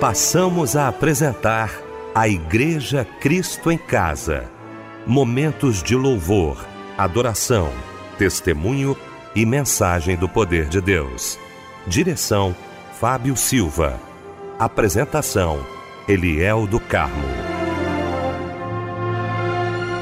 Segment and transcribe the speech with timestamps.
[0.00, 1.70] passamos a apresentar
[2.14, 4.50] a Igreja Cristo em Casa.
[5.06, 6.56] Momentos de louvor,
[6.96, 7.70] adoração,
[8.16, 8.96] testemunho
[9.36, 11.38] e mensagem do poder de Deus.
[11.86, 12.56] Direção:
[12.98, 14.00] Fábio Silva.
[14.58, 15.60] Apresentação:
[16.08, 17.28] Eliel do Carmo.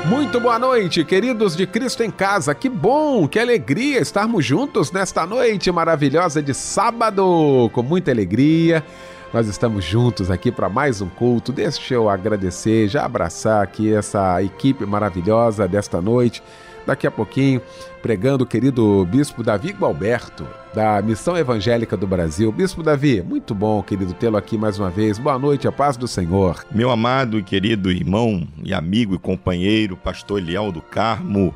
[0.07, 2.55] Muito boa noite, queridos de Cristo em Casa.
[2.55, 8.85] Que bom, que alegria estarmos juntos nesta noite maravilhosa de sábado, com muita alegria.
[9.33, 11.53] Nós estamos juntos aqui para mais um culto.
[11.53, 16.43] Deixa eu agradecer, já abraçar aqui essa equipe maravilhosa desta noite.
[16.87, 17.61] Daqui a pouquinho,
[18.01, 22.51] pregando o querido Bispo Davi Gualberto, da Missão Evangélica do Brasil.
[22.51, 25.19] Bispo Davi, muito bom, querido, tê-lo aqui mais uma vez.
[25.19, 26.65] Boa noite, a paz do Senhor.
[26.71, 31.55] Meu amado e querido irmão e amigo e companheiro, pastor Eliel do Carmo,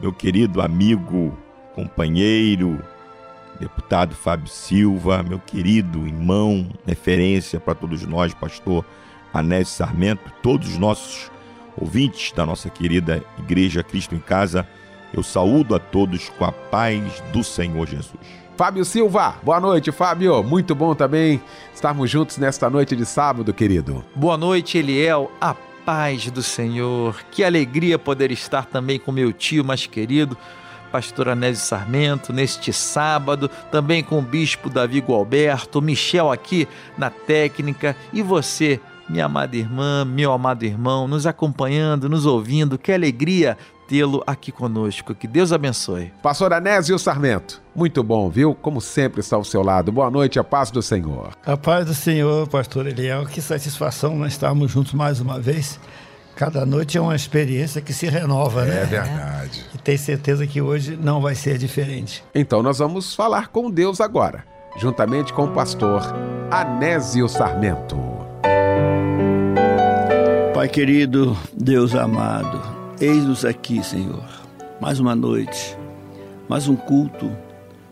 [0.00, 1.38] meu querido amigo,
[1.76, 2.82] companheiro,
[3.60, 8.84] deputado Fábio Silva, meu querido irmão, referência para todos nós, pastor
[9.32, 11.30] Anésio Sarmento, todos os nossos
[11.76, 14.66] ouvintes da nossa querida Igreja Cristo em Casa,
[15.12, 18.48] eu saúdo a todos com a paz do Senhor Jesus.
[18.56, 20.42] Fábio Silva, boa noite, Fábio.
[20.42, 21.40] Muito bom também
[21.72, 24.04] estarmos juntos nesta noite de sábado, querido.
[24.16, 25.30] Boa noite, Eliel.
[25.40, 27.22] A paz do Senhor.
[27.30, 30.36] Que alegria poder estar também com meu tio mais querido,
[30.90, 37.94] pastor Anésio Sarmento, neste sábado, também com o bispo Davi Gualberto, Michel aqui na técnica
[38.12, 42.78] e você, minha amada irmã, meu amado irmão, nos acompanhando, nos ouvindo.
[42.78, 43.56] Que alegria
[43.88, 45.14] tê-lo aqui conosco.
[45.14, 46.12] Que Deus abençoe.
[46.22, 48.54] Pastor Anésio Sarmento, muito bom, viu?
[48.54, 49.90] Como sempre está ao seu lado.
[49.90, 51.30] Boa noite, a paz do Senhor.
[51.44, 53.24] A paz do Senhor, pastor Eliel.
[53.26, 55.80] Que satisfação nós estarmos juntos mais uma vez.
[56.36, 58.82] Cada noite é uma experiência que se renova, né?
[58.82, 59.64] É verdade.
[59.88, 62.22] Tenho certeza que hoje não vai ser diferente.
[62.34, 64.44] Então nós vamos falar com Deus agora,
[64.76, 66.02] juntamente com o pastor
[66.50, 67.96] Anésio Sarmento.
[70.52, 72.60] Pai querido, Deus amado,
[73.00, 74.28] eis-nos aqui, Senhor.
[74.78, 75.74] Mais uma noite,
[76.50, 77.32] mais um culto,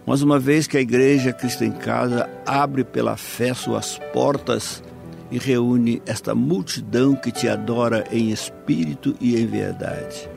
[0.06, 4.84] mais uma vez que a Igreja Cristo em Casa abre pela fé suas portas
[5.30, 10.35] e reúne esta multidão que te adora em espírito e em verdade.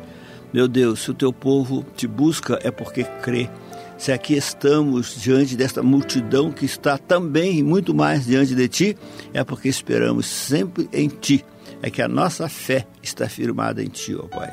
[0.51, 3.49] Meu Deus, se o teu povo te busca é porque crê.
[3.99, 8.97] Se aqui estamos diante desta multidão que está também e muito mais diante de ti,
[9.33, 11.45] é porque esperamos sempre em ti.
[11.81, 14.51] É que a nossa fé está firmada em ti, ó Pai.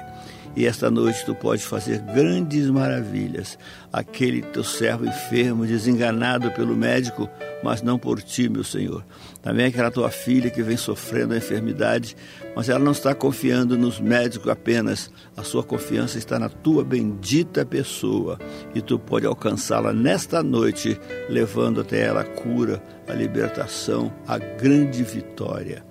[0.57, 3.59] E esta noite tu pode fazer grandes maravilhas.
[3.93, 7.29] Aquele teu servo enfermo, desenganado pelo médico,
[7.63, 9.05] mas não por ti, meu Senhor.
[9.47, 12.17] Também aquela tua filha que vem sofrendo a enfermidade,
[12.57, 15.09] mas ela não está confiando nos médicos apenas.
[15.37, 18.41] A sua confiança está na tua bendita pessoa.
[18.75, 25.05] E tu pode alcançá-la nesta noite, levando até ela a cura, a libertação, a grande
[25.05, 25.85] vitória.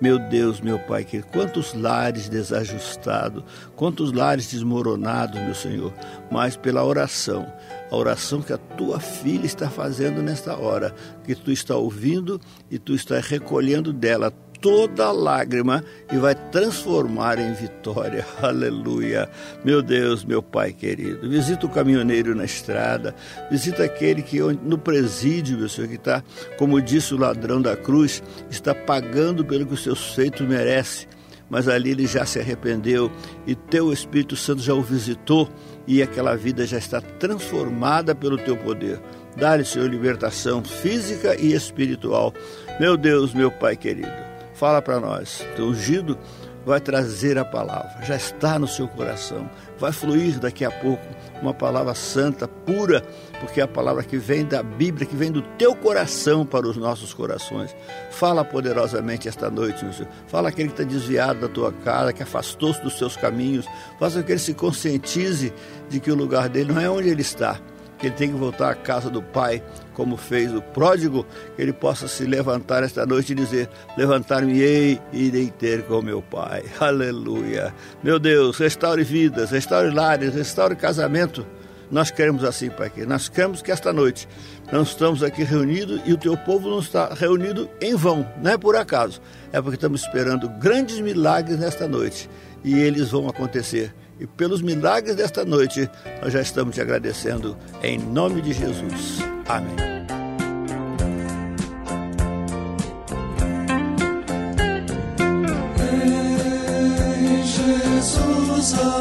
[0.00, 3.42] Meu Deus, meu Pai, que quantos lares desajustados,
[3.74, 5.92] quantos lares desmoronados, meu Senhor,
[6.30, 7.44] mas pela oração,
[7.90, 12.40] a oração que a tua filha está fazendo nesta hora, que tu está ouvindo
[12.70, 18.26] e tu está recolhendo dela toda lágrima e vai transformar em vitória.
[18.40, 19.28] Aleluia.
[19.64, 23.14] Meu Deus, meu Pai querido, visita o caminhoneiro na estrada,
[23.50, 26.22] visita aquele que no presídio, meu Senhor, que está,
[26.58, 31.08] como disse o ladrão da cruz, está pagando pelo que os seus feitos merecem.
[31.50, 33.10] Mas ali ele já se arrependeu
[33.46, 35.48] e teu Espírito Santo já o visitou
[35.86, 39.00] e aquela vida já está transformada pelo teu poder.
[39.36, 42.32] Dá-lhe, Senhor, libertação física e espiritual.
[42.78, 44.30] Meu Deus, meu Pai querido
[44.60, 45.42] fala para nós.
[45.56, 46.18] Teu ungido
[46.66, 51.02] vai trazer a palavra, já está no seu coração, vai fluir daqui a pouco
[51.40, 53.02] uma palavra santa, pura,
[53.40, 56.76] porque é a palavra que vem da Bíblia, que vem do teu coração para os
[56.76, 57.74] nossos corações.
[58.10, 60.10] Fala poderosamente esta noite, meu Senhor.
[60.28, 63.66] Fala aquele que está desviado da tua casa, que afastou-se dos seus caminhos.
[63.98, 65.52] Faça com que ele se conscientize
[65.88, 67.58] de que o lugar dele não é onde ele está,
[67.98, 69.62] que ele tem que voltar à casa do Pai,
[69.94, 71.26] como fez o pródigo,
[71.56, 76.20] que ele possa se levantar esta noite e dizer: Levantar-me-ei e irei ter com meu
[76.20, 76.64] Pai.
[76.78, 77.74] Aleluia.
[78.02, 81.46] Meu Deus, restaure vidas, restaure lares, restaure casamento.
[81.90, 84.28] Nós queremos assim, Pai, que nós queremos que esta noite
[84.72, 88.58] nós estamos aqui reunidos e o teu povo não está reunido em vão, não é
[88.58, 89.20] por acaso.
[89.52, 92.30] É porque estamos esperando grandes milagres nesta noite
[92.62, 95.88] e eles vão acontecer e pelos milagres desta noite,
[96.22, 99.18] nós já estamos te agradecendo em nome de Jesus.
[99.48, 99.90] Amém.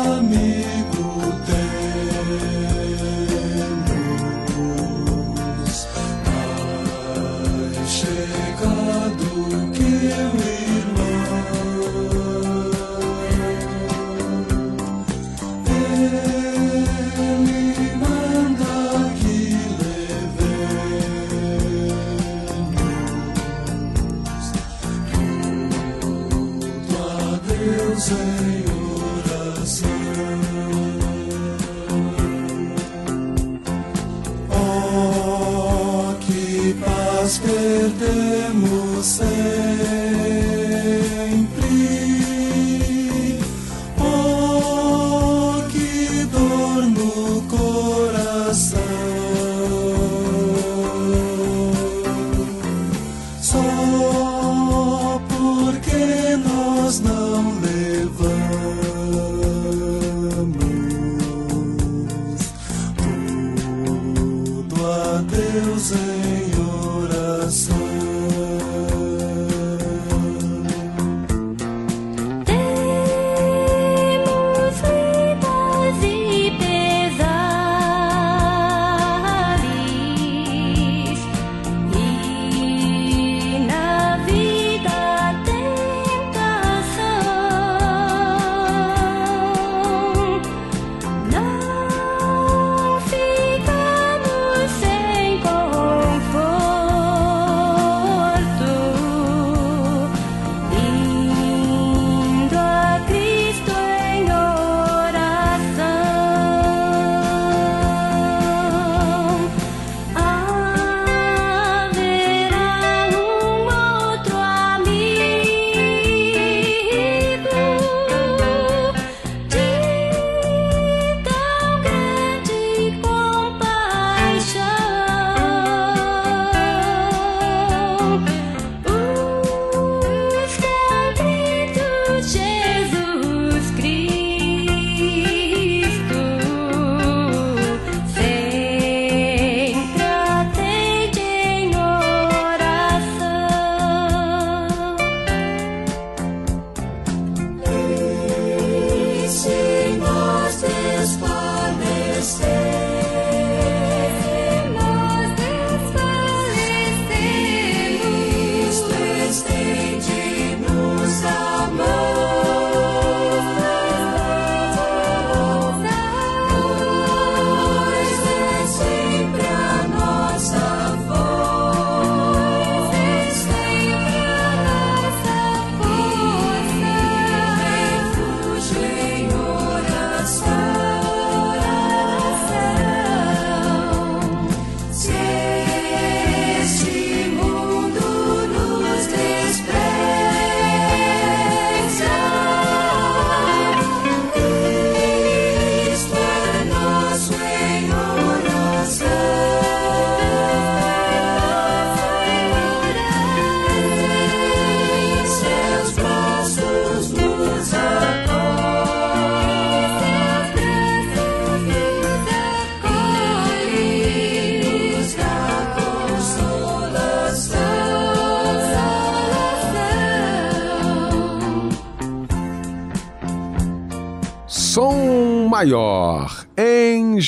[0.09, 0.98] Amigo,
[28.09, 28.48] say.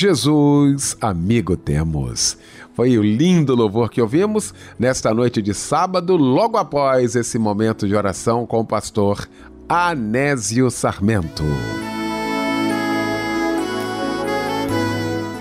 [0.02, 2.36] Jesus, amigo temos.
[2.74, 7.96] Foi o lindo louvor que ouvimos nesta noite de sábado, logo após esse momento de
[7.96, 9.30] oração com o pastor
[9.70, 11.44] Anésio Sarmento.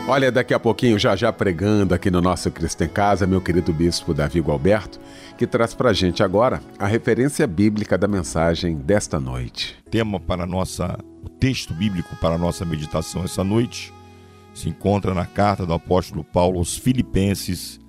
[0.07, 3.73] Olha, daqui a pouquinho, já já pregando aqui no nosso Cristo em Casa, meu querido
[3.73, 5.01] bispo Davi Gualberto,
[5.39, 9.79] que traz pra gente agora a referência bíblica da mensagem desta noite.
[9.91, 13.99] tema para nossa o texto bíblico para a nossa meditação essa noite
[14.55, 17.81] se encontra na carta do apóstolo Paulo aos Filipenses,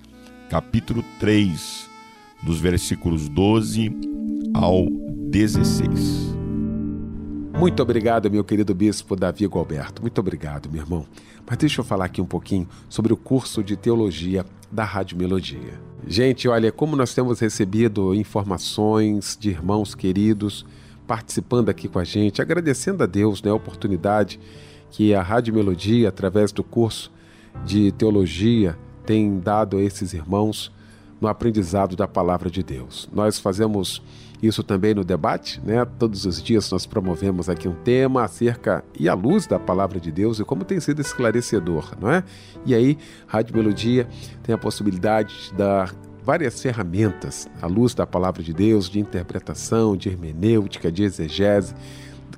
[0.48, 1.88] capítulo 3,
[2.42, 3.90] dos versículos 12
[4.54, 4.86] ao
[5.30, 6.32] 16.
[7.58, 10.02] Muito obrigado, meu querido bispo Davi Gualberto.
[10.02, 11.06] Muito obrigado, meu irmão.
[11.46, 15.80] Mas deixa eu falar aqui um pouquinho sobre o curso de teologia da Rádio Melodia.
[16.06, 20.66] Gente, olha, como nós temos recebido informações de irmãos queridos
[21.06, 24.40] participando aqui com a gente, agradecendo a Deus né, a oportunidade
[24.92, 27.10] que a Rádio Melodia, através do curso
[27.64, 30.70] de teologia, tem dado a esses irmãos
[31.20, 33.08] no aprendizado da palavra de Deus.
[33.12, 34.02] Nós fazemos
[34.42, 35.84] isso também no debate, né?
[35.98, 40.10] Todos os dias nós promovemos aqui um tema acerca e à luz da palavra de
[40.12, 42.22] Deus e como tem sido esclarecedor, não é?
[42.66, 44.06] E aí, Rádio Melodia
[44.42, 45.94] tem a possibilidade de dar
[46.24, 51.74] várias ferramentas à luz da palavra de Deus, de interpretação, de hermenêutica, de exegese.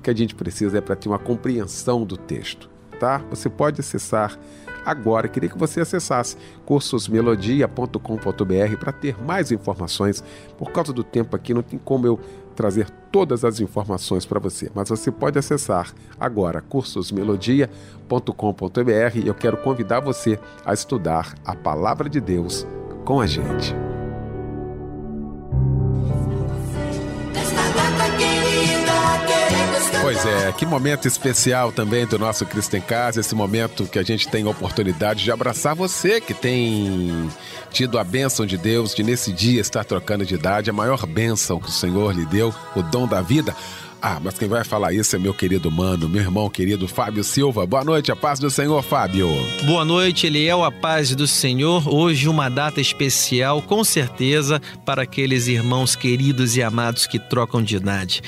[0.05, 2.69] Que a gente precisa é para ter uma compreensão do texto,
[2.99, 3.23] tá?
[3.31, 4.37] Você pode acessar
[4.85, 5.27] agora.
[5.27, 10.23] Queria que você acessasse cursosmelodia.com.br para ter mais informações.
[10.59, 12.19] Por causa do tempo aqui, não tem como eu
[12.55, 19.57] trazer todas as informações para você, mas você pode acessar agora cursosmelodia.com.br e eu quero
[19.57, 22.67] convidar você a estudar a palavra de Deus
[23.03, 23.75] com a gente.
[30.27, 34.27] É, que momento especial também do nosso Cristo em Casa, esse momento que a gente
[34.27, 37.29] tem oportunidade de abraçar você que tem
[37.69, 41.59] tido a bênção de Deus de nesse dia estar trocando de idade, a maior bênção
[41.59, 43.55] que o Senhor lhe deu, o dom da vida.
[44.01, 47.65] Ah, mas quem vai falar isso é meu querido mano, meu irmão querido Fábio Silva.
[47.65, 49.29] Boa noite, a paz do Senhor, Fábio.
[49.65, 51.91] Boa noite, Eliel, a paz do Senhor.
[51.91, 57.77] Hoje uma data especial, com certeza, para aqueles irmãos queridos e amados que trocam de
[57.77, 58.21] idade.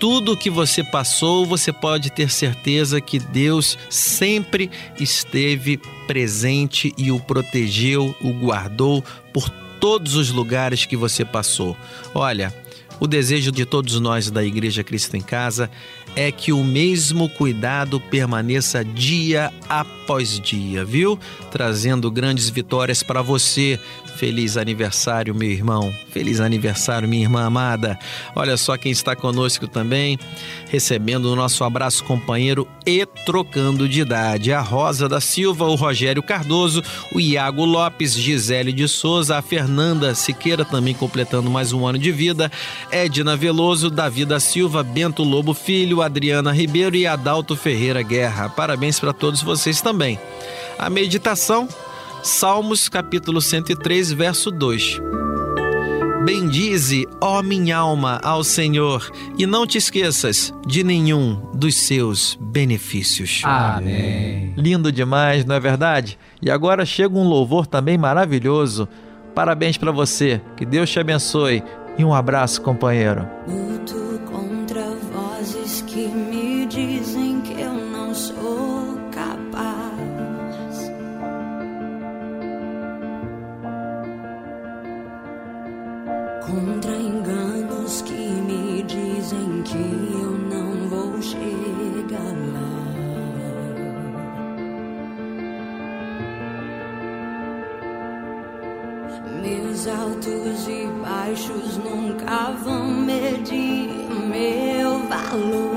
[0.00, 7.20] Tudo que você passou, você pode ter certeza que Deus sempre esteve presente e o
[7.20, 9.48] protegeu, o guardou por
[9.78, 11.76] todos os lugares que você passou.
[12.14, 12.52] Olha,
[13.00, 15.70] o desejo de todos nós da Igreja Cristo em Casa
[16.14, 21.18] é que o mesmo cuidado permaneça dia após dia, viu?
[21.50, 23.80] Trazendo grandes vitórias para você.
[24.20, 25.90] Feliz aniversário, meu irmão.
[26.10, 27.98] Feliz aniversário, minha irmã amada.
[28.36, 30.18] Olha só quem está conosco também,
[30.68, 34.52] recebendo o nosso abraço companheiro e trocando de idade.
[34.52, 36.82] A Rosa da Silva, o Rogério Cardoso,
[37.14, 42.12] o Iago Lopes, Gisele de Souza, a Fernanda Siqueira também completando mais um ano de
[42.12, 42.52] vida,
[42.92, 48.50] Edna Veloso, Davi da Silva, Bento Lobo Filho, Adriana Ribeiro e Adalto Ferreira Guerra.
[48.50, 50.20] Parabéns para todos vocês também.
[50.78, 51.66] A meditação,
[52.22, 55.00] Salmos capítulo 103, verso 2.
[56.24, 63.40] Bendize, ó minha alma, ao Senhor, e não te esqueças de nenhum dos seus benefícios.
[63.42, 64.52] Amém.
[64.54, 66.18] Lindo demais, não é verdade?
[66.42, 68.86] E agora chega um louvor também maravilhoso.
[69.34, 71.62] Parabéns para você, que Deus te abençoe
[71.96, 73.26] e um abraço, companheiro.
[73.48, 76.39] Luto contra vozes que me
[101.30, 103.88] baixos nunca vão medir
[104.26, 105.69] meu valor.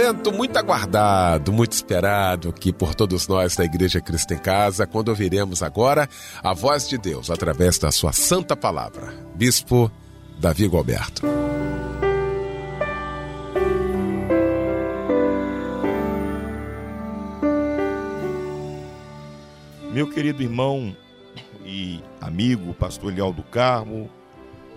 [0.00, 5.10] Momento muito aguardado, muito esperado aqui por todos nós da Igreja Cristo em Casa, quando
[5.10, 6.08] ouviremos agora
[6.42, 9.12] a voz de Deus através da sua santa palavra.
[9.34, 9.92] Bispo
[10.38, 11.26] Davi Gilberto.
[19.92, 20.96] Meu querido irmão
[21.62, 24.08] e amigo, pastor Eliel do Carmo,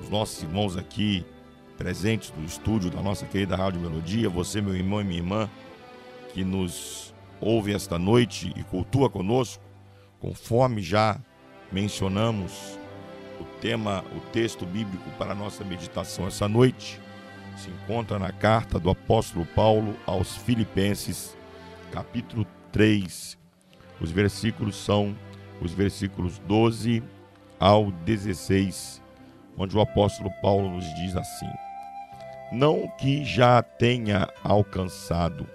[0.02, 1.26] os nossos irmãos aqui
[1.78, 5.50] presentes do estúdio da nossa querida Rádio Melodia, você, meu irmão e minha irmã,
[6.34, 9.64] que nos ouve esta noite e cultua conosco,
[10.20, 11.20] conforme já
[11.72, 12.80] mencionamos
[13.40, 17.00] o tema, o texto bíblico para a nossa meditação essa noite,
[17.58, 21.38] se encontra na carta do apóstolo Paulo aos Filipenses,
[21.92, 23.38] capítulo 3.
[24.02, 25.16] Os versículos são
[25.62, 27.04] os versículos 12
[27.60, 29.03] ao 16,
[29.58, 31.50] onde o apóstolo Paulo nos diz assim:
[32.52, 35.48] Não que já tenha alcançado,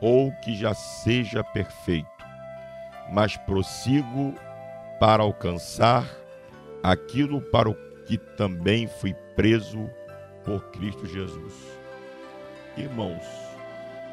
[0.00, 2.08] ou que já seja perfeito,
[3.10, 4.34] mas prossigo
[4.98, 6.04] para alcançar
[6.82, 7.74] aquilo para o
[8.06, 9.88] que também fui preso
[10.44, 11.54] por Cristo Jesus.
[12.76, 13.24] Irmãos,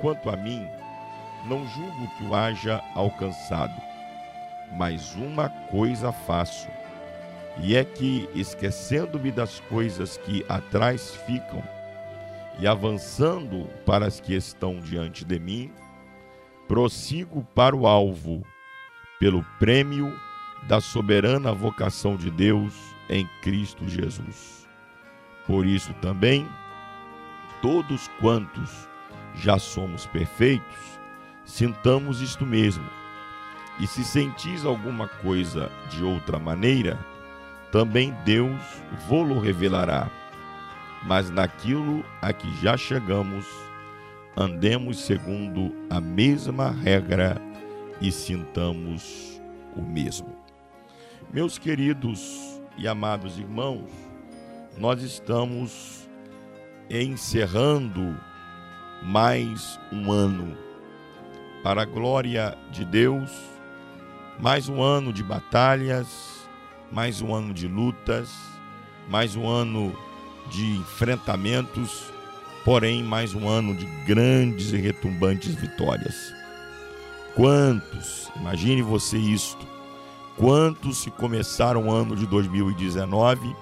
[0.01, 0.67] quanto a mim,
[1.47, 3.79] não julgo que o haja alcançado,
[4.73, 6.67] mas uma coisa faço,
[7.61, 11.63] e é que, esquecendo-me das coisas que atrás ficam
[12.59, 15.71] e avançando para as que estão diante de mim,
[16.67, 18.45] prossigo para o alvo,
[19.19, 20.13] pelo prêmio
[20.67, 22.73] da soberana vocação de Deus
[23.09, 24.67] em Cristo Jesus.
[25.45, 26.47] Por isso também,
[27.61, 28.89] todos quantos
[29.35, 30.99] já somos perfeitos,
[31.45, 32.85] sintamos isto mesmo.
[33.79, 36.97] E se sentis alguma coisa de outra maneira,
[37.75, 38.57] também Deus
[39.05, 40.09] vô-lo revelará.
[41.03, 43.45] Mas naquilo a que já chegamos,
[44.33, 47.35] andemos segundo a mesma regra
[47.99, 49.41] e sintamos
[49.75, 50.33] o mesmo.
[51.33, 53.91] Meus queridos e amados irmãos,
[54.77, 56.07] nós estamos
[56.89, 58.17] encerrando
[59.03, 60.57] mais um ano.
[61.61, 63.29] Para a glória de Deus,
[64.39, 66.34] mais um ano de batalhas,
[66.95, 68.33] mais um ano de lutas,
[69.09, 69.93] mais um ano
[70.49, 72.05] de enfrentamentos,
[72.63, 76.15] porém mais um ano de grandes e retumbantes vitórias.
[77.35, 79.67] Quantos, imagine você isto,
[80.37, 83.53] quantos se começaram o ano de 2019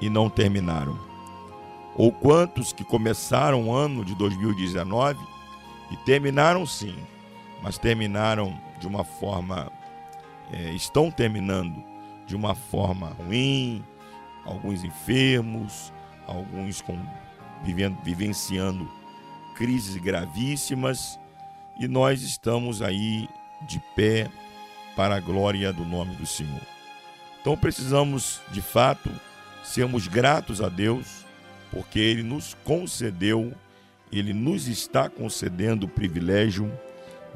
[0.00, 0.96] e não terminaram?
[1.96, 5.18] Ou quantos que começaram o ano de 2019
[5.90, 6.94] e terminaram sim,
[7.60, 9.68] mas terminaram de uma forma,
[10.52, 11.91] é, estão terminando
[12.32, 13.84] de uma forma ruim,
[14.46, 15.92] alguns enfermos,
[16.26, 16.98] alguns com,
[17.62, 18.90] vivendo, vivenciando
[19.54, 21.20] crises gravíssimas,
[21.78, 23.28] e nós estamos aí
[23.68, 24.30] de pé
[24.96, 26.62] para a glória do nome do Senhor.
[27.38, 29.10] Então precisamos, de fato,
[29.62, 31.26] sermos gratos a Deus,
[31.70, 33.52] porque Ele nos concedeu,
[34.10, 36.72] Ele nos está concedendo o privilégio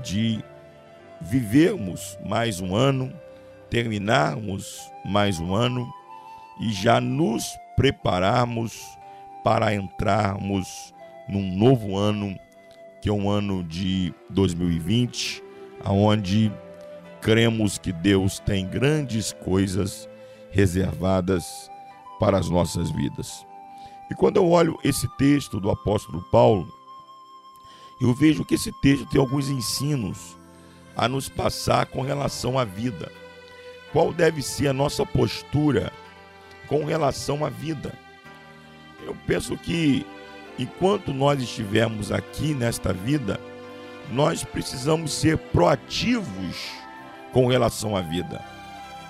[0.02, 0.42] de
[1.20, 3.12] vivermos mais um ano,
[3.70, 5.92] terminarmos mais um ano
[6.60, 7.44] e já nos
[7.76, 8.96] prepararmos
[9.44, 10.94] para entrarmos
[11.28, 12.38] num novo ano,
[13.00, 15.42] que é um ano de 2020,
[15.84, 16.52] aonde
[17.20, 20.08] cremos que Deus tem grandes coisas
[20.50, 21.70] reservadas
[22.18, 23.46] para as nossas vidas.
[24.10, 26.72] E quando eu olho esse texto do apóstolo Paulo,
[28.00, 30.36] eu vejo que esse texto tem alguns ensinos
[30.96, 33.10] a nos passar com relação à vida.
[33.96, 35.90] Qual deve ser a nossa postura
[36.68, 37.94] com relação à vida?
[39.02, 40.04] Eu penso que
[40.58, 43.40] enquanto nós estivermos aqui nesta vida,
[44.12, 46.56] nós precisamos ser proativos
[47.32, 48.44] com relação à vida.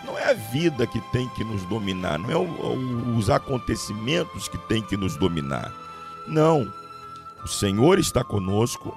[0.05, 4.81] Não é a vida que tem que nos dominar, não é os acontecimentos que tem
[4.83, 5.73] que nos dominar.
[6.29, 6.73] Não.
[7.45, 8.97] O Senhor está conosco,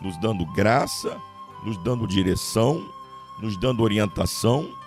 [0.00, 1.14] nos dando graça,
[1.66, 2.82] nos dando direção,
[3.38, 4.77] nos dando orientação,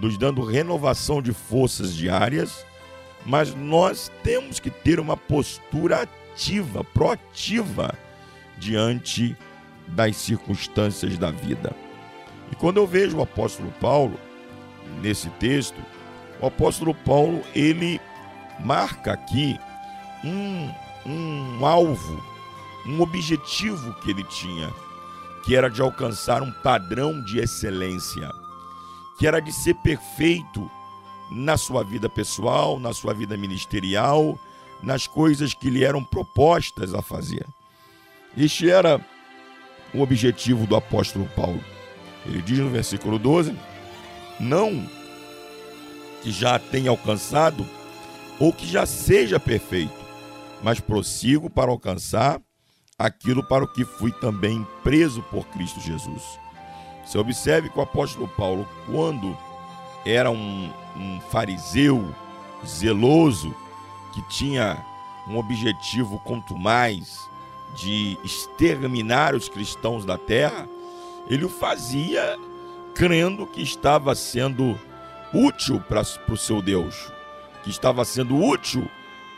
[0.00, 2.64] nos dando renovação de forças diárias,
[3.24, 7.94] mas nós temos que ter uma postura ativa, proativa
[8.58, 9.36] diante
[9.88, 11.74] das circunstâncias da vida.
[12.50, 14.18] E quando eu vejo o apóstolo Paulo
[15.00, 15.80] nesse texto,
[16.40, 18.00] o apóstolo Paulo ele
[18.60, 19.58] marca aqui
[20.24, 20.70] um,
[21.06, 22.22] um alvo,
[22.86, 24.70] um objetivo que ele tinha,
[25.44, 28.30] que era de alcançar um padrão de excelência,
[29.18, 30.70] que era de ser perfeito
[31.30, 34.38] na sua vida pessoal, na sua vida ministerial,
[34.82, 37.46] nas coisas que lhe eram propostas a fazer.
[38.36, 39.00] Este era
[39.92, 41.62] o objetivo do apóstolo Paulo.
[42.26, 43.56] Ele diz no versículo 12:
[44.40, 44.88] Não
[46.22, 47.66] que já tenha alcançado
[48.38, 49.94] ou que já seja perfeito,
[50.62, 52.40] mas prossigo para alcançar
[52.98, 56.43] aquilo para o que fui também preso por Cristo Jesus.
[57.04, 59.36] Você observe que o apóstolo Paulo, quando
[60.04, 62.14] era um, um fariseu
[62.66, 63.54] zeloso,
[64.12, 64.84] que tinha
[65.28, 67.28] um objetivo quanto mais
[67.74, 70.68] de exterminar os cristãos da terra,
[71.28, 72.38] ele o fazia
[72.94, 74.78] crendo que estava sendo
[75.32, 77.12] útil para o seu Deus,
[77.62, 78.88] que estava sendo útil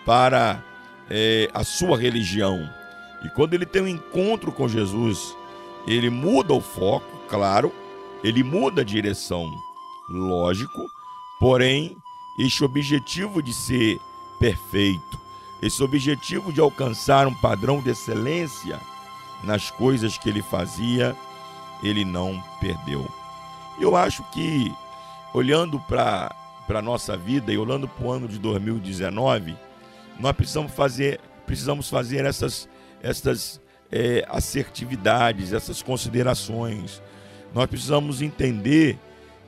[0.05, 0.63] para
[1.09, 2.69] é, a sua religião.
[3.25, 5.35] E quando ele tem um encontro com Jesus,
[5.87, 7.73] ele muda o foco, claro,
[8.23, 9.51] ele muda a direção,
[10.09, 10.87] lógico,
[11.39, 11.97] porém,
[12.39, 13.99] este objetivo de ser
[14.39, 15.21] perfeito,
[15.63, 18.79] esse objetivo de alcançar um padrão de excelência
[19.43, 21.17] nas coisas que ele fazia,
[21.83, 23.07] ele não perdeu.
[23.79, 24.73] Eu acho que,
[25.35, 26.35] olhando para
[26.69, 29.57] a nossa vida e olhando para o ano de 2019,
[30.19, 32.69] nós precisamos fazer, precisamos fazer essas,
[33.03, 33.61] essas
[33.91, 37.03] é, assertividades, essas considerações.
[37.55, 38.99] Nós precisamos entender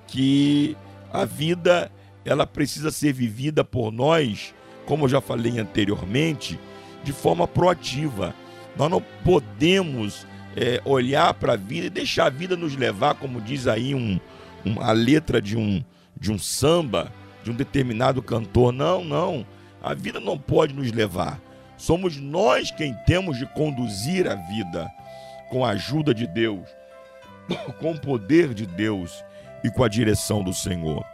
[0.07, 0.77] que
[1.13, 1.91] a vida
[2.25, 4.55] ela precisa ser vivida por nós
[4.89, 6.59] como eu já falei anteriormente,
[7.05, 8.35] de forma proativa.
[8.75, 13.39] Nós não podemos é, olhar para a vida e deixar a vida nos levar, como
[13.39, 14.19] diz aí um,
[14.81, 15.85] a letra de um,
[16.19, 17.13] de um samba,
[17.45, 18.73] de um determinado cantor.
[18.73, 19.47] Não, não.
[19.83, 21.39] A vida não pode nos levar.
[21.77, 24.91] Somos nós quem temos de conduzir a vida
[25.51, 26.67] com a ajuda de Deus,
[27.81, 29.25] com o poder de Deus
[29.65, 31.05] e com a direção do Senhor.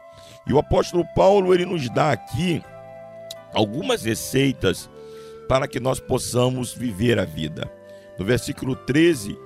[0.46, 2.62] E o apóstolo Paulo, ele nos dá aqui
[3.52, 4.90] algumas receitas
[5.48, 7.70] para que nós possamos viver a vida.
[8.18, 9.36] No versículo 13,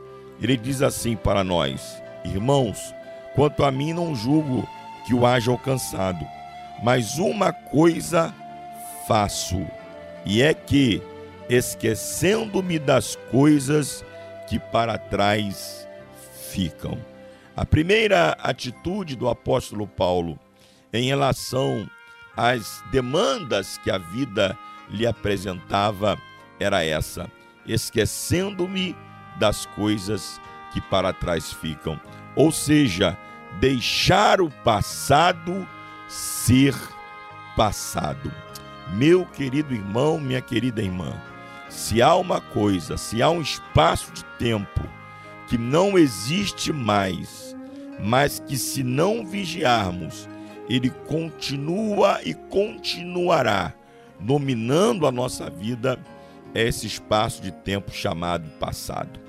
[0.40, 2.94] ele diz assim para nós: Irmãos,
[3.35, 4.68] quanto a mim não julgo
[5.07, 6.27] que o haja alcançado,
[6.83, 8.35] mas uma coisa
[9.07, 9.66] faço,
[10.24, 11.03] e é que,
[11.48, 14.05] esquecendo-me das coisas
[14.46, 15.88] que para trás
[16.52, 16.98] ficam.
[17.56, 20.38] A primeira atitude do apóstolo Paulo
[20.92, 21.88] em relação
[22.37, 24.56] as demandas que a vida
[24.88, 26.16] lhe apresentava
[26.61, 27.28] era essa:
[27.66, 28.96] esquecendo-me
[29.38, 30.40] das coisas
[30.72, 32.00] que para trás ficam.
[32.37, 33.18] Ou seja,
[33.58, 35.66] deixar o passado
[36.08, 36.74] ser
[37.56, 38.32] passado.
[38.94, 41.12] Meu querido irmão, minha querida irmã,
[41.68, 44.97] se há uma coisa, se há um espaço de tempo
[45.48, 47.56] que não existe mais,
[47.98, 50.28] mas que se não vigiarmos,
[50.68, 53.72] ele continua e continuará
[54.20, 55.98] dominando a nossa vida
[56.54, 59.20] esse espaço de tempo chamado passado.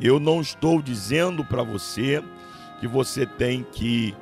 [0.00, 2.22] Eu não estou dizendo para você
[2.78, 4.14] que você tem que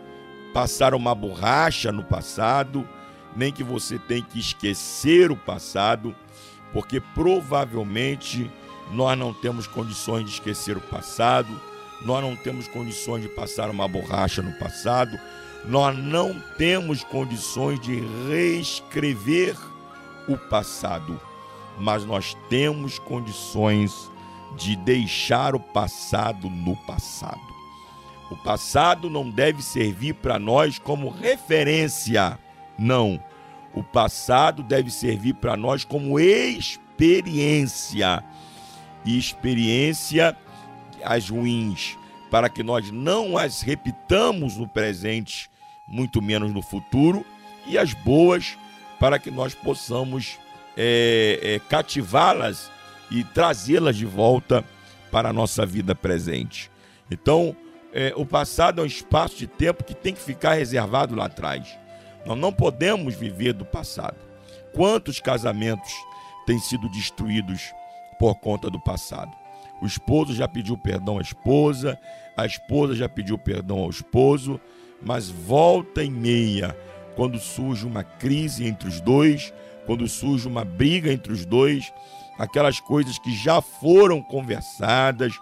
[0.53, 2.89] passar uma borracha no passado,
[3.37, 6.15] nem que você tem que esquecer o passado,
[6.73, 8.51] porque provavelmente
[8.93, 11.49] nós não temos condições de esquecer o passado,
[12.03, 15.19] nós não temos condições de passar uma borracha no passado,
[15.65, 19.57] nós não temos condições de reescrever
[20.29, 21.21] o passado,
[21.79, 24.11] mas nós temos condições
[24.57, 27.41] de deixar o passado no passado.
[28.31, 32.39] O passado não deve servir para nós como referência,
[32.79, 33.23] não.
[33.75, 38.23] O passado deve servir para nós como experiência.
[39.09, 40.37] E experiência,
[41.03, 41.97] as ruins,
[42.31, 45.49] para que nós não as repitamos no presente,
[45.89, 47.25] muito menos no futuro,
[47.67, 48.59] e as boas,
[49.01, 50.39] para que nós possamos
[50.77, 52.71] é, é, cativá-las
[53.11, 54.63] e trazê-las de volta
[55.11, 56.71] para a nossa vida presente.
[57.11, 57.57] Então,
[57.95, 61.67] é, o passado é um espaço de tempo que tem que ficar reservado lá atrás.
[62.27, 64.19] Nós não podemos viver do passado.
[64.75, 65.95] Quantos casamentos
[66.45, 67.73] têm sido destruídos
[68.19, 69.33] por conta do passado?
[69.81, 71.99] O esposo já pediu perdão à esposa,
[72.37, 74.61] a esposa já pediu perdão ao esposo,
[75.01, 76.77] mas volta e meia,
[77.15, 79.53] quando surge uma crise entre os dois,
[79.87, 81.93] quando surge uma briga entre os dois,
[82.39, 85.33] aquelas coisas que já foram conversadas,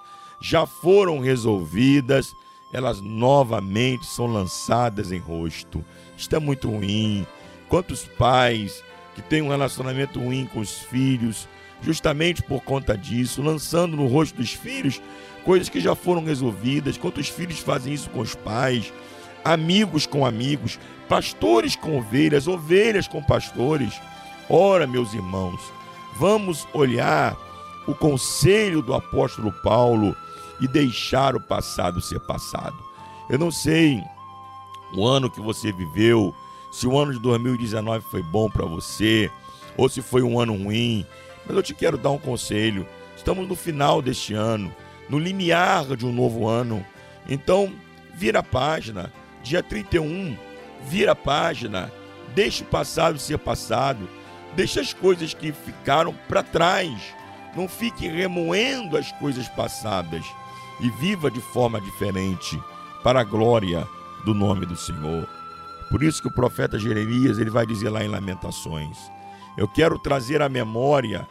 [0.41, 2.27] já foram resolvidas,
[2.73, 5.85] elas novamente são lançadas em rosto.
[6.17, 7.27] Isto é muito ruim.
[7.69, 8.83] Quantos pais
[9.15, 11.49] que têm um relacionamento ruim com os filhos,
[11.83, 15.01] justamente por conta disso, lançando no rosto dos filhos
[15.45, 16.99] coisas que já foram resolvidas.
[16.99, 18.93] Quantos filhos fazem isso com os pais?
[19.45, 23.95] Amigos com amigos, pastores com ovelhas, ovelhas com pastores.
[24.51, 25.61] Ora, meus irmãos,
[26.19, 27.37] vamos olhar
[27.87, 30.17] o conselho do apóstolo Paulo
[30.61, 32.77] e deixar o passado ser passado.
[33.31, 34.03] Eu não sei
[34.95, 36.35] o ano que você viveu,
[36.73, 39.31] se o ano de 2019 foi bom para você
[39.77, 41.07] ou se foi um ano ruim,
[41.47, 42.87] mas eu te quero dar um conselho.
[43.17, 44.75] Estamos no final deste ano,
[45.09, 46.85] no limiar de um novo ano.
[47.29, 47.73] Então,
[48.15, 49.13] vira a página.
[49.43, 50.37] Dia 31,
[50.87, 51.93] vira a página.
[52.35, 54.09] Deixe o passado ser passado.
[54.55, 57.15] Deixe as coisas que ficaram para trás.
[57.55, 60.25] Não fique remoendo as coisas passadas
[60.81, 62.61] e viva de forma diferente
[63.03, 63.87] para a glória
[64.25, 65.29] do nome do Senhor.
[65.91, 68.99] Por isso que o profeta Jeremias, ele vai dizer lá em Lamentações:
[69.57, 71.27] Eu quero trazer à memória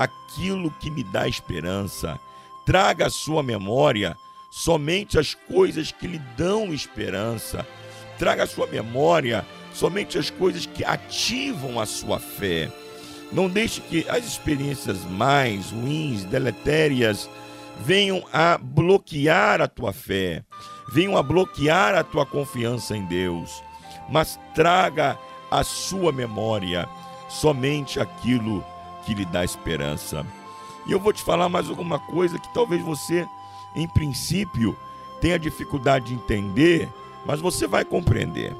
[0.00, 2.18] aquilo que me dá esperança.
[2.64, 4.16] Traga à sua memória
[4.50, 7.66] somente as coisas que lhe dão esperança.
[8.18, 12.72] Traga à sua memória somente as coisas que ativam a sua fé.
[13.30, 17.28] Não deixe que as experiências mais ruins, deletérias,
[17.84, 20.42] venham a bloquear a tua fé,
[20.90, 23.62] venham a bloquear a tua confiança em Deus,
[24.08, 25.18] mas traga
[25.50, 26.88] à sua memória
[27.28, 28.64] somente aquilo
[29.04, 30.26] que lhe dá esperança.
[30.86, 33.26] E eu vou te falar mais alguma coisa que talvez você,
[33.74, 34.76] em princípio,
[35.20, 36.88] tenha dificuldade de entender,
[37.26, 38.54] mas você vai compreender.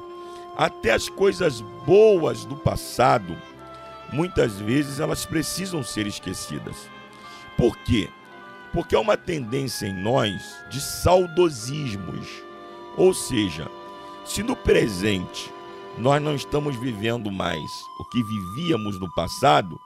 [0.55, 3.35] Até as coisas boas do passado,
[4.11, 6.89] muitas vezes elas precisam ser esquecidas.
[7.57, 8.09] Por quê?
[8.71, 12.27] Porque há uma tendência em nós de saudosismos.
[12.95, 13.67] Ou seja,
[14.25, 15.51] se no presente
[15.97, 19.79] nós não estamos vivendo mais o que vivíamos no passado,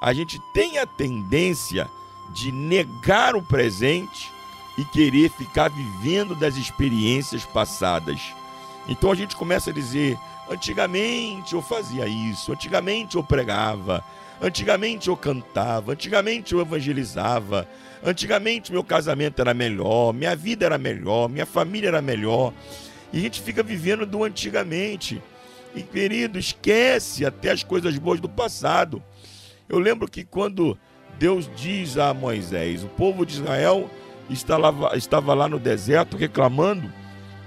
[0.00, 1.88] a gente tem a tendência
[2.30, 4.30] de negar o presente
[4.76, 8.20] e querer ficar vivendo das experiências passadas.
[8.88, 10.16] Então a gente começa a dizer:
[10.48, 14.04] antigamente eu fazia isso, antigamente eu pregava,
[14.40, 17.68] antigamente eu cantava, antigamente eu evangelizava,
[18.04, 22.52] antigamente meu casamento era melhor, minha vida era melhor, minha família era melhor.
[23.12, 25.20] E a gente fica vivendo do antigamente.
[25.74, 29.02] E querido, esquece até as coisas boas do passado.
[29.68, 30.78] Eu lembro que quando
[31.18, 33.90] Deus diz a Moisés, o povo de Israel
[34.30, 36.92] estava, lá no deserto reclamando,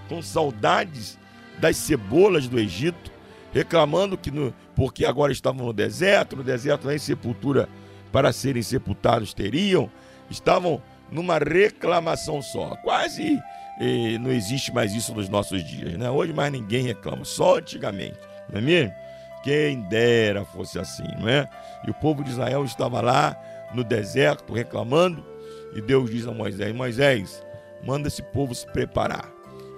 [0.09, 1.17] com saudades
[1.59, 3.11] das cebolas do Egito,
[3.53, 7.69] reclamando que no, porque agora estavam no deserto, no deserto nem sepultura
[8.11, 9.89] para serem sepultados teriam,
[10.29, 10.81] estavam
[11.11, 12.75] numa reclamação só.
[12.83, 13.39] Quase
[13.79, 16.09] eh, não existe mais isso nos nossos dias, né?
[16.09, 18.93] Hoje mais ninguém reclama, só antigamente, não é mesmo?
[19.43, 21.47] Quem dera fosse assim, não é?
[21.85, 23.35] E o povo de Israel estava lá
[23.73, 25.25] no deserto reclamando,
[25.73, 27.43] e Deus diz a Moisés: Moisés,
[27.83, 29.29] manda esse povo se preparar,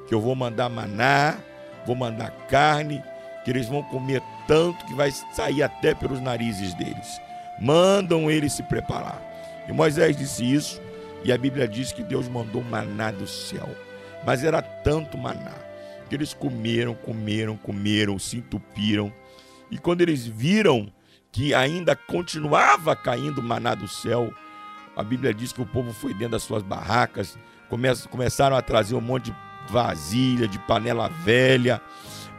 [0.07, 1.37] que eu vou mandar maná,
[1.85, 3.01] vou mandar carne,
[3.43, 7.21] que eles vão comer tanto que vai sair até pelos narizes deles.
[7.59, 9.21] Mandam eles se preparar.
[9.67, 10.81] E Moisés disse isso,
[11.23, 13.69] e a Bíblia diz que Deus mandou maná do céu.
[14.25, 15.53] Mas era tanto maná
[16.09, 19.11] que eles comeram, comeram, comeram, se entupiram.
[19.73, 20.87] E quando eles viram
[21.31, 24.31] que ainda continuava caindo maná do céu,
[24.95, 27.35] a Bíblia diz que o povo foi dentro das suas barracas,
[28.11, 29.35] começaram a trazer um monte de
[29.67, 31.81] vasilha, de panela velha,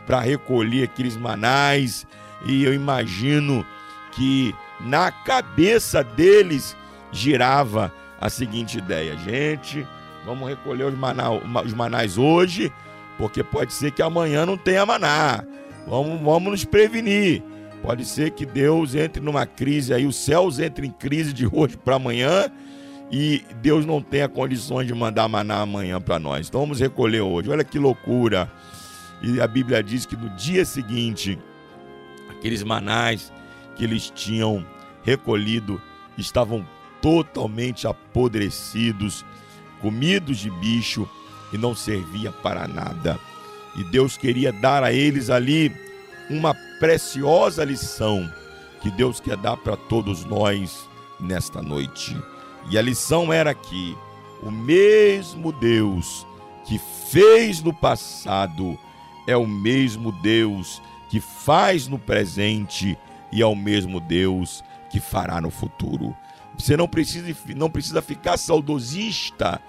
[0.06, 2.06] para recolher aqueles manais.
[2.46, 3.66] E eu imagino
[4.12, 6.76] que na cabeça deles
[7.10, 9.84] girava a seguinte ideia: gente,
[10.24, 12.72] vamos recolher os, maná, os manais hoje,
[13.18, 15.44] porque pode ser que amanhã não tenha maná.
[15.86, 17.42] Vamos, vamos nos prevenir.
[17.82, 21.76] Pode ser que Deus entre numa crise aí, os céus entrem em crise de hoje
[21.76, 22.50] para amanhã
[23.10, 26.48] e Deus não tenha condições de mandar maná amanhã para nós.
[26.48, 27.50] Então vamos recolher hoje.
[27.50, 28.50] Olha que loucura.
[29.22, 31.38] E a Bíblia diz que no dia seguinte,
[32.30, 33.32] aqueles manais
[33.76, 34.64] que eles tinham
[35.02, 35.80] recolhido
[36.16, 36.66] estavam
[37.00, 39.24] totalmente apodrecidos,
[39.80, 41.08] comidos de bicho
[41.52, 43.18] e não servia para nada.
[43.76, 45.74] E Deus queria dar a eles ali
[46.30, 48.30] uma preciosa lição
[48.80, 52.16] que Deus quer dar para todos nós nesta noite.
[52.70, 53.96] E a lição era que
[54.42, 56.26] o mesmo Deus
[56.66, 58.78] que fez no passado
[59.26, 62.98] é o mesmo Deus que faz no presente
[63.32, 66.14] e é o mesmo Deus que fará no futuro.
[66.56, 69.60] Você não precisa, não precisa ficar saudosista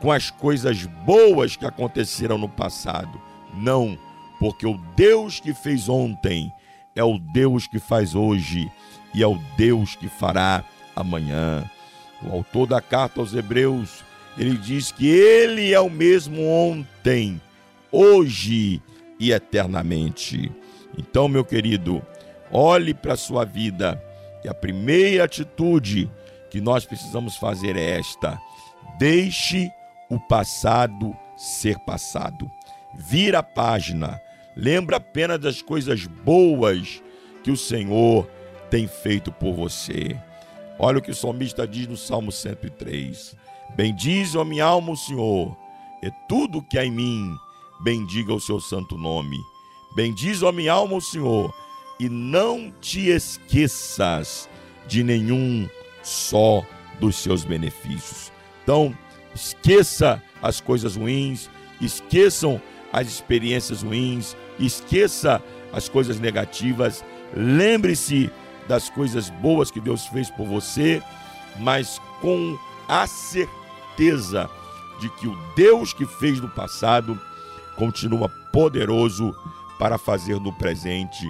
[0.00, 3.20] com as coisas boas que aconteceram no passado.
[3.54, 3.98] Não,
[4.38, 6.52] porque o Deus que fez ontem
[6.94, 8.70] é o Deus que faz hoje
[9.14, 11.68] e é o Deus que fará amanhã.
[12.22, 14.04] O autor da carta aos Hebreus,
[14.38, 17.40] ele diz que ele é o mesmo ontem,
[17.90, 18.82] hoje
[19.18, 20.50] e eternamente.
[20.96, 22.02] Então, meu querido,
[22.50, 24.02] olhe para a sua vida
[24.44, 26.10] e a primeira atitude
[26.50, 28.40] que nós precisamos fazer é esta:
[28.98, 29.70] deixe
[30.08, 32.50] o passado ser passado.
[32.94, 34.20] Vira a página.
[34.56, 37.02] Lembra apenas das coisas boas
[37.42, 38.28] que o Senhor
[38.70, 40.18] tem feito por você.
[40.78, 43.36] Olha o que o salmista diz no Salmo 103.
[43.76, 45.56] Bendize, ó minha alma, o Senhor,
[46.02, 47.36] e tudo que há em mim,
[47.80, 49.38] bendiga o seu santo nome.
[49.94, 51.54] Bendize, ó minha alma, o Senhor,
[51.98, 54.48] e não te esqueças
[54.86, 55.68] de nenhum
[56.02, 56.64] só
[56.98, 58.32] dos seus benefícios.
[58.62, 58.96] Então,
[59.34, 61.50] esqueça as coisas ruins,
[61.80, 62.60] esqueçam
[62.92, 68.30] as experiências ruins, esqueça as coisas negativas, lembre-se
[68.68, 71.02] das coisas boas que Deus fez por você,
[71.58, 74.50] mas com a certeza
[75.00, 77.20] de que o Deus que fez no passado
[77.76, 79.34] continua poderoso
[79.78, 81.26] para fazer no presente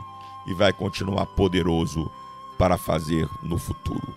[0.47, 2.11] e vai continuar poderoso
[2.59, 4.15] para fazer no futuro.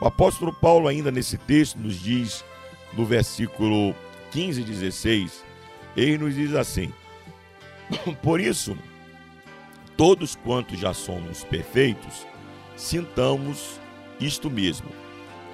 [0.00, 2.44] O apóstolo Paulo, ainda nesse texto, nos diz
[2.92, 3.94] no versículo
[4.30, 5.44] 15 e 16,
[5.96, 6.92] ele nos diz assim:
[8.22, 8.76] Por isso,
[9.96, 12.26] todos quantos já somos perfeitos,
[12.76, 13.80] sintamos
[14.20, 14.88] isto mesmo.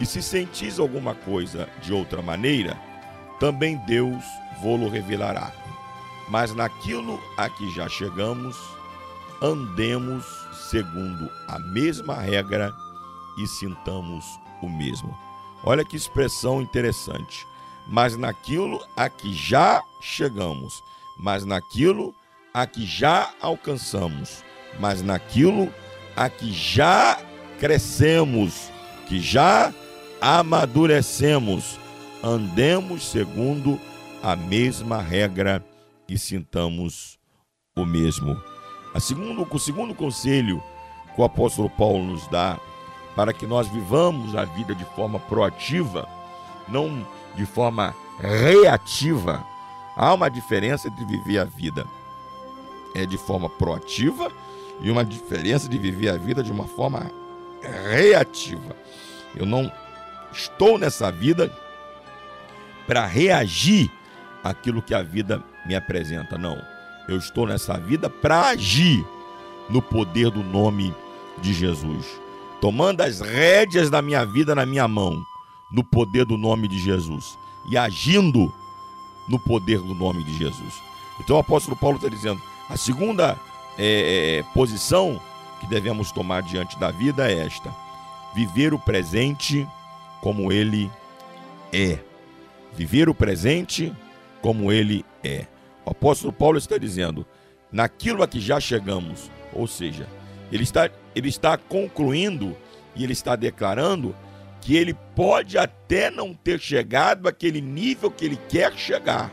[0.00, 2.80] E se sentis alguma coisa de outra maneira,
[3.38, 4.24] também Deus
[4.62, 5.52] vô-lo revelará.
[6.28, 8.56] Mas naquilo a que já chegamos,
[9.42, 10.24] andemos
[10.70, 12.72] segundo a mesma regra
[13.38, 14.24] e sintamos
[14.62, 15.16] o mesmo.
[15.64, 17.46] Olha que expressão interessante.
[17.90, 20.80] Mas naquilo a que já chegamos,
[21.18, 22.14] mas naquilo
[22.54, 24.44] a que já alcançamos,
[24.78, 25.72] mas naquilo
[26.16, 27.18] a que já
[27.58, 28.70] crescemos,
[29.08, 29.74] que já
[30.20, 31.80] amadurecemos,
[32.22, 33.80] andemos segundo
[34.22, 35.64] a mesma regra
[36.08, 37.18] e sintamos
[37.76, 38.40] o mesmo.
[38.94, 40.62] A segundo, o segundo conselho
[41.14, 42.56] que o apóstolo Paulo nos dá
[43.16, 46.08] para que nós vivamos a vida de forma proativa,
[46.68, 49.44] não de forma reativa.
[49.96, 51.86] Há uma diferença entre viver a vida
[52.94, 54.30] é de forma proativa
[54.80, 57.10] e uma diferença de viver a vida de uma forma
[57.90, 58.76] reativa.
[59.36, 59.70] Eu não
[60.32, 61.52] estou nessa vida
[62.86, 63.90] para reagir
[64.42, 66.60] àquilo que a vida me apresenta, não.
[67.08, 69.04] Eu estou nessa vida para agir
[69.68, 70.94] no poder do nome
[71.38, 72.06] de Jesus,
[72.60, 75.22] tomando as rédeas da minha vida na minha mão,
[75.70, 78.52] no poder do nome de Jesus e agindo
[79.28, 80.82] no poder do nome de Jesus.
[81.20, 83.38] Então o apóstolo Paulo está dizendo: a segunda
[83.78, 85.20] é, é, posição
[85.60, 87.74] que devemos tomar diante da vida é esta:
[88.34, 89.66] viver o presente
[90.20, 90.90] como ele
[91.72, 91.98] é.
[92.74, 93.92] Viver o presente
[94.40, 95.46] como ele é.
[95.84, 97.26] O apóstolo Paulo está dizendo:
[97.70, 100.08] naquilo a que já chegamos, ou seja,
[100.50, 102.56] ele está, ele está concluindo
[102.96, 104.14] e ele está declarando
[104.60, 109.32] que ele pode até não ter chegado àquele nível que ele quer chegar.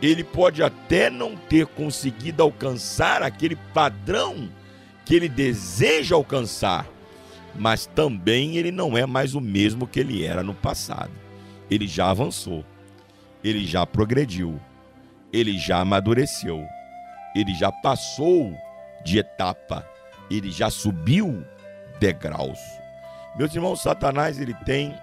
[0.00, 4.50] Ele pode até não ter conseguido alcançar aquele padrão
[5.04, 6.86] que ele deseja alcançar,
[7.54, 11.12] mas também ele não é mais o mesmo que ele era no passado.
[11.70, 12.64] Ele já avançou,
[13.42, 14.60] ele já progrediu,
[15.32, 16.64] ele já amadureceu,
[17.34, 18.52] ele já passou
[19.04, 19.88] de etapa,
[20.30, 21.44] ele já subiu
[21.98, 22.58] degraus.
[23.34, 24.94] Meus irmãos, Satanás ele tem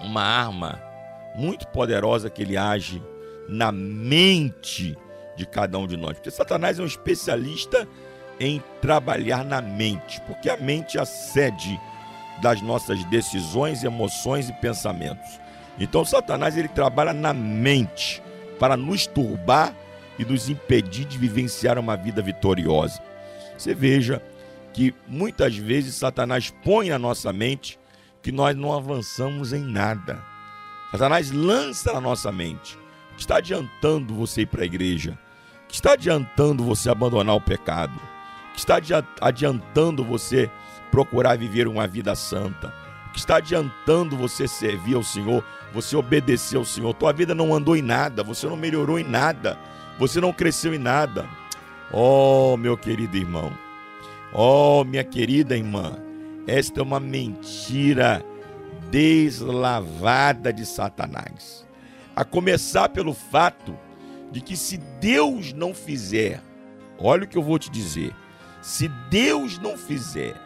[0.00, 0.80] uma arma
[1.34, 3.02] muito poderosa que ele age
[3.48, 4.96] na mente
[5.36, 6.14] de cada um de nós.
[6.14, 7.86] Porque Satanás é um especialista
[8.40, 11.78] em trabalhar na mente, porque a mente é a sede
[12.40, 15.40] das nossas decisões, emoções e pensamentos.
[15.78, 18.22] Então Satanás ele trabalha na mente
[18.58, 19.74] para nos turbar
[20.18, 23.00] e nos impedir de vivenciar uma vida vitoriosa.
[23.56, 24.22] Você veja
[24.76, 27.78] que muitas vezes Satanás põe na nossa mente
[28.22, 30.22] que nós não avançamos em nada.
[30.92, 32.78] Satanás lança na nossa mente
[33.14, 35.18] que está adiantando você ir para a igreja,
[35.66, 37.98] que está adiantando você abandonar o pecado,
[38.52, 38.76] que está
[39.18, 40.50] adiantando você
[40.90, 42.70] procurar viver uma vida santa,
[43.14, 46.92] que está adiantando você servir ao Senhor, você obedecer ao Senhor.
[46.92, 49.58] Tua vida não andou em nada, você não melhorou em nada,
[49.98, 51.26] você não cresceu em nada.
[51.90, 53.50] Oh, meu querido irmão,
[54.38, 55.96] Oh, minha querida irmã,
[56.46, 58.22] esta é uma mentira
[58.90, 61.66] deslavada de Satanás.
[62.14, 63.74] A começar pelo fato
[64.30, 66.42] de que se Deus não fizer,
[66.98, 68.14] olha o que eu vou te dizer,
[68.60, 70.36] se Deus não fizer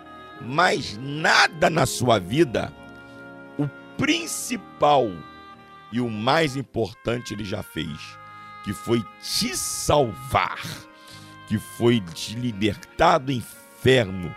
[0.41, 2.73] mais nada na sua vida,
[3.59, 3.67] o
[3.99, 5.11] principal
[5.91, 7.99] e o mais importante ele já fez,
[8.63, 10.61] que foi te salvar,
[11.49, 14.35] que foi te libertar do inferno inferno,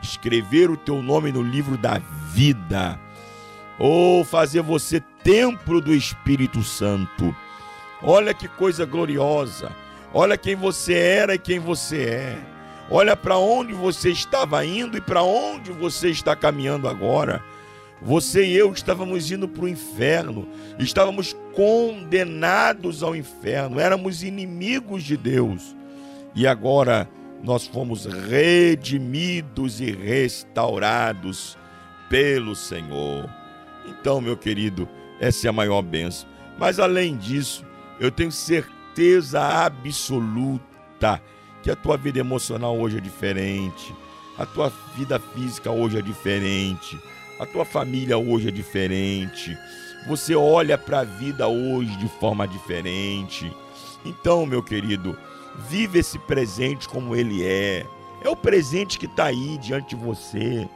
[0.00, 2.00] escrever o teu nome no livro da
[2.32, 2.98] vida
[3.76, 7.34] ou fazer você templo do Espírito Santo.
[8.00, 9.72] Olha que coisa gloriosa.
[10.12, 12.38] Olha quem você era e quem você é.
[12.88, 17.42] Olha para onde você estava indo e para onde você está caminhando agora.
[18.00, 20.46] Você e eu estávamos indo para o inferno,
[20.78, 25.74] estávamos condenados ao inferno, éramos inimigos de Deus.
[26.34, 27.08] E agora
[27.44, 31.58] nós fomos redimidos e restaurados
[32.08, 33.28] pelo Senhor.
[33.86, 34.88] Então, meu querido,
[35.20, 36.26] essa é a maior bênção.
[36.58, 37.62] Mas além disso,
[38.00, 41.20] eu tenho certeza absoluta
[41.62, 43.94] que a tua vida emocional hoje é diferente,
[44.38, 46.98] a tua vida física hoje é diferente,
[47.38, 49.54] a tua família hoje é diferente.
[50.08, 53.52] Você olha para a vida hoje de forma diferente.
[54.02, 55.16] Então, meu querido,
[55.56, 57.86] vive esse presente como ele é.
[58.22, 60.68] É o presente que está aí diante de você.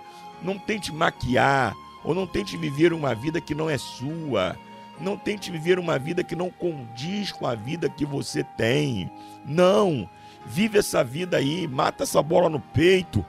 [0.43, 1.75] Não tente maquiar
[2.05, 4.57] ou não tente viver uma vida que não é sua.
[5.01, 9.11] Não tente viver uma vida que não condiz com a vida que você tem.
[9.45, 10.09] Não.
[10.45, 13.25] Vive essa vida aí, mata essa bola no peito.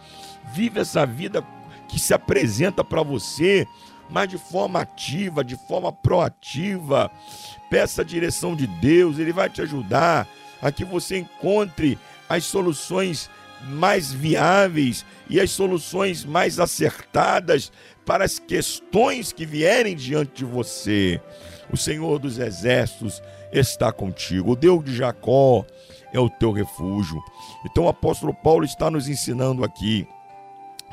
[0.53, 1.45] Vive essa vida
[1.87, 3.67] que se apresenta para você,
[4.09, 7.11] mas de forma ativa, de forma proativa.
[7.69, 10.27] Peça a direção de Deus, ele vai te ajudar
[10.61, 11.97] a que você encontre
[12.27, 13.29] as soluções
[13.67, 17.71] mais viáveis e as soluções mais acertadas
[18.05, 21.21] para as questões que vierem diante de você.
[21.71, 24.51] O Senhor dos Exércitos está contigo.
[24.51, 25.65] O Deus de Jacó
[26.13, 27.21] é o teu refúgio.
[27.65, 30.07] Então o apóstolo Paulo está nos ensinando aqui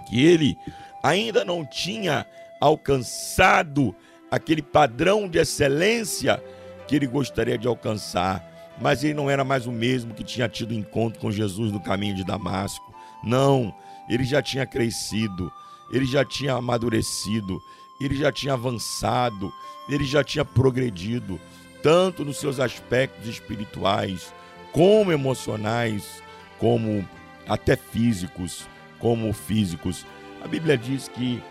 [0.08, 0.58] que ele
[1.02, 2.26] ainda não tinha
[2.60, 3.94] alcançado
[4.30, 6.42] aquele padrão de excelência
[6.86, 8.44] que ele gostaria de alcançar,
[8.80, 12.14] mas ele não era mais o mesmo que tinha tido encontro com Jesus no caminho
[12.14, 12.94] de Damasco.
[13.22, 13.74] Não,
[14.08, 15.50] ele já tinha crescido,
[15.90, 17.60] ele já tinha amadurecido,
[18.00, 19.52] ele já tinha avançado,
[19.88, 21.40] ele já tinha progredido,
[21.82, 24.32] tanto nos seus aspectos espirituais,
[24.72, 26.22] como emocionais,
[26.58, 27.06] como
[27.48, 28.68] até físicos,
[28.98, 30.04] como físicos.
[30.42, 31.42] A Bíblia diz que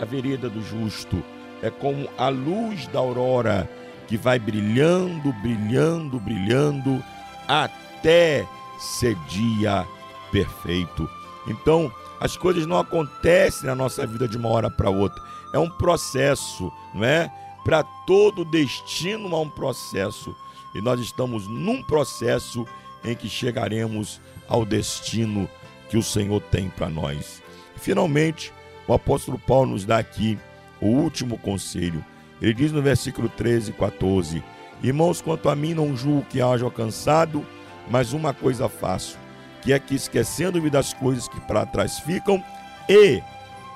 [0.00, 1.22] a vereda do justo
[1.62, 3.68] é como a luz da aurora
[4.14, 7.02] que vai brilhando, brilhando, brilhando
[7.48, 8.46] até
[8.78, 9.84] ser dia
[10.30, 11.10] perfeito.
[11.48, 15.20] Então, as coisas não acontecem na nossa vida de uma hora para outra.
[15.52, 17.28] É um processo, não é?
[17.64, 20.32] Para todo destino há um processo.
[20.76, 22.64] E nós estamos num processo
[23.02, 25.50] em que chegaremos ao destino
[25.90, 27.42] que o Senhor tem para nós.
[27.74, 28.52] Finalmente,
[28.86, 30.38] o apóstolo Paulo nos dá aqui
[30.80, 32.04] o último conselho.
[32.40, 34.42] Ele diz no versículo 13 e 14:
[34.82, 37.44] Irmãos, quanto a mim, não julgo que haja alcançado,
[37.90, 39.18] mas uma coisa faço,
[39.62, 42.42] que é que esquecendo-me das coisas que para trás ficam
[42.88, 43.22] e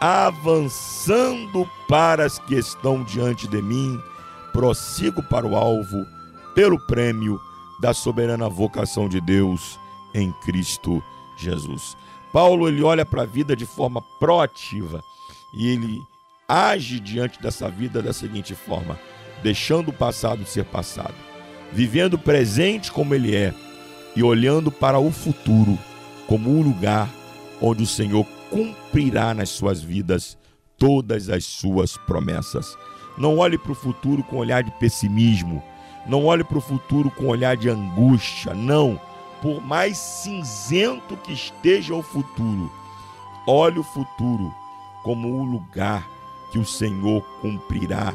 [0.01, 3.99] avançando para as que estão diante de mim,
[4.53, 6.05] prossigo para o alvo,
[6.55, 7.41] pelo prêmio
[7.81, 9.79] da soberana vocação de Deus
[10.15, 11.03] em Cristo
[11.37, 11.97] Jesus.
[12.33, 15.03] Paulo ele olha para a vida de forma proativa
[15.55, 16.03] e ele
[16.49, 18.99] age diante dessa vida da seguinte forma:
[19.43, 21.15] deixando o passado ser passado,
[21.73, 23.53] vivendo o presente como ele é
[24.17, 25.79] e olhando para o futuro
[26.27, 27.09] como um lugar
[27.61, 30.39] onde o Senhor cumprirá nas suas vidas
[30.79, 32.75] todas as suas promessas.
[33.19, 35.63] Não olhe para o futuro com olhar de pessimismo,
[36.07, 38.99] não olhe para o futuro com olhar de angústia, não
[39.43, 42.73] por mais cinzento que esteja o futuro,
[43.47, 44.53] olhe o futuro
[45.05, 46.18] como o lugar
[46.51, 48.15] que o Senhor cumprirá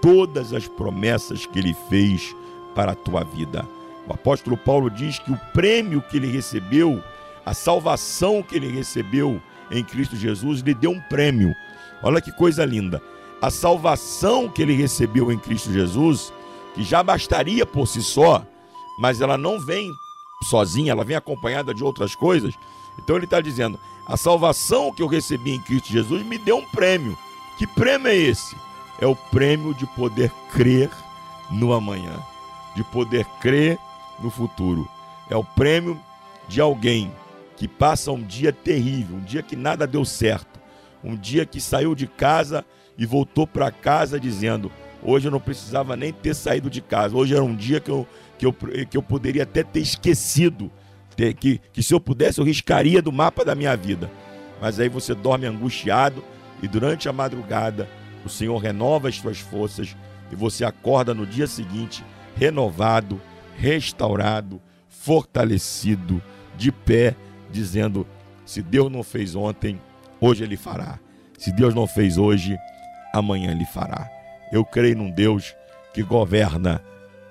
[0.00, 2.34] todas as promessas que ele fez
[2.74, 3.66] para a tua vida.
[4.08, 7.02] O apóstolo Paulo diz que o prêmio que ele recebeu,
[7.46, 11.54] a salvação que ele recebeu em Cristo Jesus, lhe deu um prêmio.
[12.02, 13.00] Olha que coisa linda.
[13.40, 16.32] A salvação que ele recebeu em Cristo Jesus,
[16.74, 18.44] que já bastaria por si só,
[18.98, 19.90] mas ela não vem
[20.48, 22.54] sozinha, ela vem acompanhada de outras coisas.
[22.98, 26.66] Então ele está dizendo: a salvação que eu recebi em Cristo Jesus me deu um
[26.66, 27.16] prêmio.
[27.62, 28.56] Que prêmio é esse?
[29.00, 30.90] É o prêmio de poder crer
[31.48, 32.18] no amanhã,
[32.74, 33.78] de poder crer
[34.20, 34.90] no futuro.
[35.30, 35.96] É o prêmio
[36.48, 37.12] de alguém
[37.56, 40.58] que passa um dia terrível, um dia que nada deu certo,
[41.04, 42.64] um dia que saiu de casa
[42.98, 44.68] e voltou para casa dizendo:
[45.00, 47.16] Hoje eu não precisava nem ter saído de casa.
[47.16, 48.04] Hoje era um dia que eu
[48.36, 48.52] que eu,
[48.90, 50.68] que eu poderia até ter esquecido,
[51.14, 54.10] ter, que, que se eu pudesse eu riscaria do mapa da minha vida.
[54.60, 56.24] Mas aí você dorme angustiado
[56.62, 57.88] e durante a madrugada
[58.24, 59.96] o Senhor renova as suas forças
[60.30, 62.04] e você acorda no dia seguinte
[62.36, 63.20] renovado,
[63.56, 66.22] restaurado, fortalecido,
[66.56, 67.14] de pé,
[67.50, 68.06] dizendo:
[68.44, 69.80] se Deus não fez ontem,
[70.20, 70.98] hoje Ele fará.
[71.38, 72.56] Se Deus não fez hoje,
[73.12, 74.08] amanhã Ele fará.
[74.52, 75.54] eu creio num Deus
[75.92, 76.82] que governa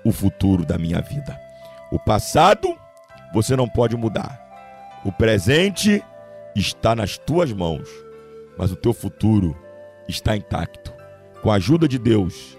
[0.04, 1.38] o futuro da minha vida.
[1.90, 2.76] O passado
[3.32, 4.40] você não pode mudar.
[5.04, 6.02] O presente
[6.54, 7.88] está nas tuas mãos,
[8.56, 9.56] mas o teu futuro
[10.08, 10.92] está intacto.
[11.42, 12.56] Com a ajuda de Deus,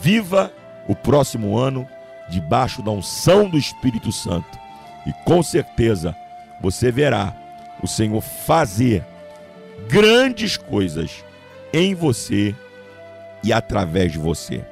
[0.00, 0.52] viva
[0.88, 1.86] o próximo ano
[2.30, 4.58] debaixo da unção do Espírito Santo
[5.06, 6.14] e com certeza
[6.60, 7.34] você verá
[7.82, 9.04] o Senhor fazer
[9.88, 11.24] grandes coisas
[11.72, 12.54] em você
[13.42, 14.64] e através de você.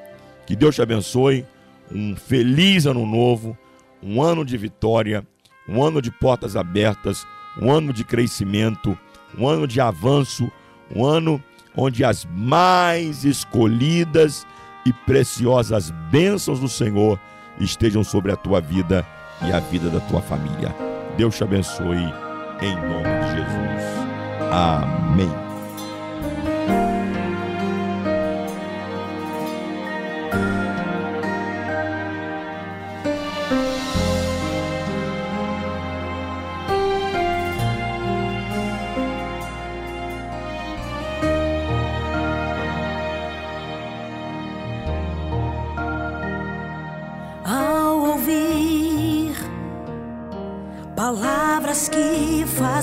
[0.44, 1.44] Que Deus te abençoe.
[1.90, 3.56] Um feliz ano novo,
[4.02, 5.24] um ano de vitória,
[5.68, 7.24] um ano de portas abertas,
[7.60, 8.98] um ano de crescimento,
[9.38, 10.50] um ano de avanço,
[10.94, 11.42] um ano
[11.76, 14.46] onde as mais escolhidas
[14.84, 17.18] e preciosas bênçãos do Senhor
[17.60, 19.06] estejam sobre a tua vida
[19.42, 20.74] e a vida da tua família.
[21.16, 22.12] Deus te abençoe
[22.62, 23.96] em nome de Jesus.
[24.50, 25.45] Amém.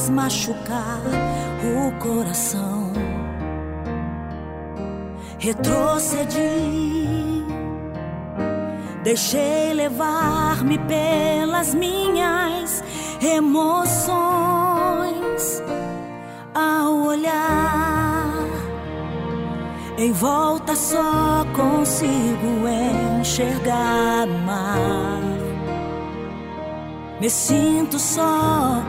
[0.04, 1.02] Faz machucar
[1.64, 2.92] o coração,
[5.40, 7.08] retrocedi,
[9.04, 12.84] deixei levar-me pelas minhas
[13.22, 13.94] emoções
[16.54, 18.34] ao olhar.
[19.98, 22.68] Em volta só consigo
[23.22, 25.22] enxergar mar.
[27.22, 28.84] Me sinto só,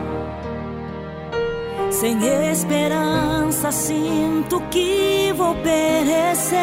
[1.95, 2.17] sem
[2.51, 6.59] esperança, sinto que vou perecer.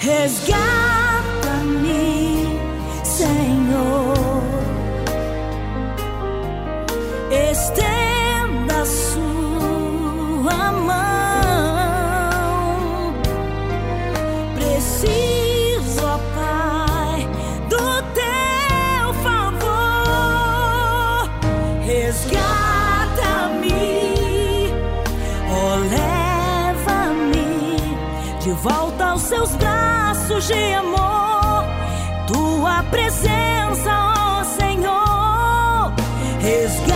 [0.00, 0.83] Resgata-me,
[29.44, 31.64] seus braços de amor.
[32.26, 35.92] Tua presença, ó Senhor,
[36.40, 36.93] resgata-me,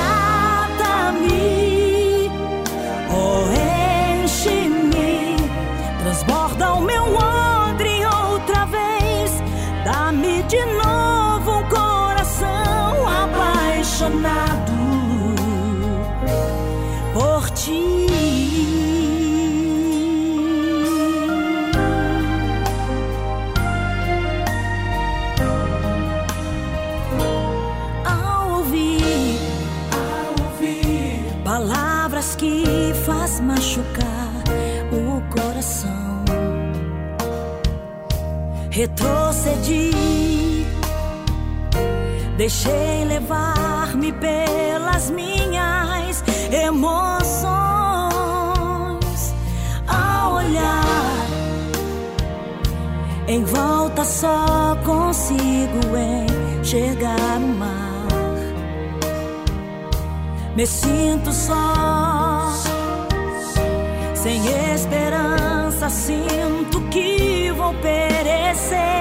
[38.78, 39.90] retrocedi,
[42.36, 46.22] deixei levar-me pelas minhas
[46.52, 47.48] emoções.
[49.88, 51.26] Ao olhar
[53.26, 55.80] em volta só consigo
[56.60, 58.06] enxergar o mar.
[60.54, 62.52] Me sinto só,
[64.14, 64.40] sem
[64.72, 66.77] esperança, sinto
[68.58, 68.97] perecer.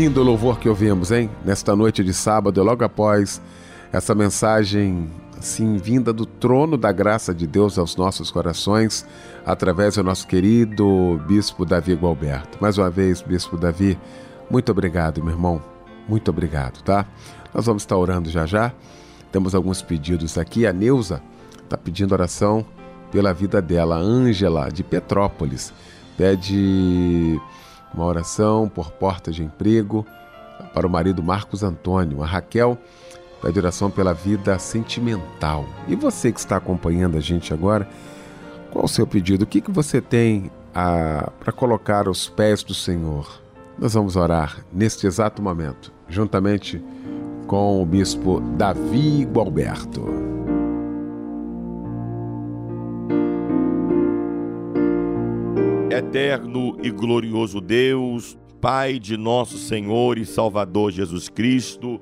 [0.00, 1.28] Lindo louvor que ouvimos, hein?
[1.44, 3.38] Nesta noite de sábado, logo após
[3.92, 9.06] essa mensagem assim vinda do trono da graça de Deus aos nossos corações,
[9.44, 12.56] através do nosso querido bispo Davi Gualberto.
[12.62, 13.98] Mais uma vez, bispo Davi,
[14.50, 15.62] muito obrigado, meu irmão.
[16.08, 17.04] Muito obrigado, tá?
[17.52, 18.72] Nós vamos estar orando já já.
[19.30, 20.66] Temos alguns pedidos aqui.
[20.66, 21.20] A Neuza
[21.62, 22.64] está pedindo oração
[23.12, 25.74] pela vida dela, Ângela, de Petrópolis.
[26.16, 27.38] Pede
[27.94, 30.06] uma oração por porta de emprego
[30.72, 32.22] para o marido Marcos Antônio.
[32.22, 32.78] A Raquel
[33.42, 35.64] pede oração pela vida sentimental.
[35.88, 37.88] E você que está acompanhando a gente agora,
[38.70, 39.42] qual o seu pedido?
[39.42, 43.40] O que, que você tem para colocar aos pés do Senhor?
[43.78, 46.82] Nós vamos orar neste exato momento, juntamente
[47.46, 50.39] com o bispo Davi Gualberto.
[56.10, 62.00] Eterno e glorioso Deus, Pai de nosso Senhor e Salvador Jesus Cristo,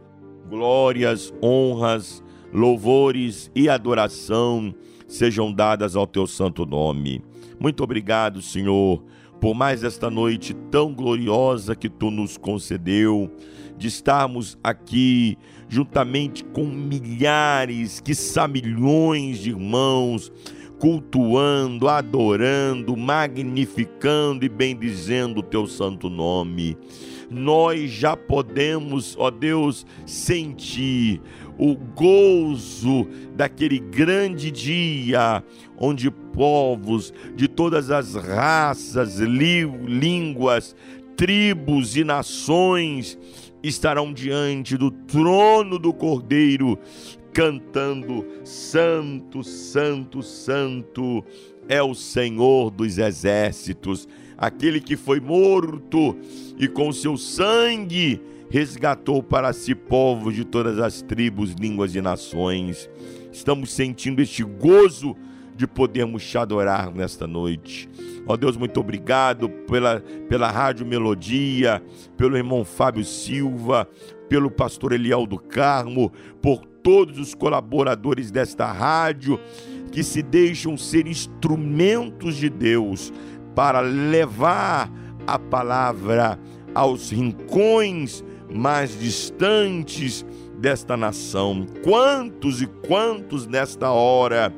[0.49, 4.75] glórias, honras, louvores e adoração
[5.07, 7.23] sejam dadas ao teu santo nome.
[7.61, 9.05] Muito obrigado, Senhor,
[9.43, 13.31] por mais esta noite tão gloriosa que tu nos concedeu,
[13.77, 15.37] de estarmos aqui
[15.69, 20.33] juntamente com milhares, quiçá milhões de irmãos
[20.79, 26.77] cultuando, adorando, magnificando e bendizendo o teu santo nome.
[27.31, 31.21] Nós já podemos, ó Deus, sentir
[31.59, 35.43] o gozo daquele grande dia
[35.77, 40.75] onde povos de todas as raças, línguas,
[41.17, 43.19] tribos e nações
[43.63, 46.79] estarão diante do trono do Cordeiro
[47.33, 51.25] cantando: Santo, Santo, Santo
[51.69, 56.17] é o Senhor dos exércitos, aquele que foi morto
[56.59, 58.21] e com seu sangue
[58.51, 62.89] resgatou para si povos de todas as tribos, línguas e nações.
[63.31, 65.15] Estamos sentindo este gozo
[65.55, 67.89] de podermos te adorar nesta noite.
[68.27, 71.83] Ó Deus, muito obrigado pela, pela Rádio Melodia,
[72.17, 73.89] pelo irmão Fábio Silva,
[74.29, 79.39] pelo pastor Eliel do Carmo, por todos os colaboradores desta rádio
[79.93, 83.13] que se deixam ser instrumentos de Deus
[83.55, 84.91] para levar
[85.27, 86.41] a palavra
[86.75, 90.25] aos rincões mais distantes
[90.59, 91.67] desta nação.
[91.85, 94.51] Quantos e quantos nesta hora